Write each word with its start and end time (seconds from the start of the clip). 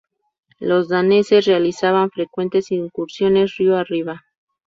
Los 0.59 0.87
daneses 0.89 1.45
realizaban 1.45 2.09
frecuentes 2.09 2.71
incursiones 2.71 3.55
río 3.57 3.75
arriba. 3.77 4.23